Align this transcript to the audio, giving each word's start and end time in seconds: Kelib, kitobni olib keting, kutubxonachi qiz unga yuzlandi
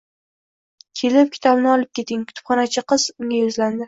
Kelib, 1.01 1.29
kitobni 1.35 1.69
olib 1.73 1.91
keting, 1.99 2.23
kutubxonachi 2.31 2.83
qiz 2.93 3.07
unga 3.25 3.39
yuzlandi 3.43 3.79